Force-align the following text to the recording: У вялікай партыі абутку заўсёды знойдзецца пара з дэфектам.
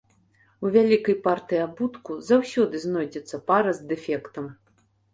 У 0.67 0.71
вялікай 0.75 1.17
партыі 1.27 1.61
абутку 1.67 2.11
заўсёды 2.31 2.75
знойдзецца 2.89 3.45
пара 3.53 3.79
з 3.81 3.89
дэфектам. 3.97 4.45